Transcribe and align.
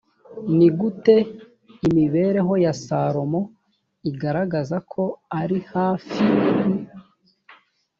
ni 0.57 0.67
gute 0.77 1.15
imibereho 1.87 2.53
ya 2.65 2.73
salomo 2.83 3.41
igaragaza 4.09 4.77
ko 4.91 5.03
ari 5.41 5.57
hafii 5.71 6.37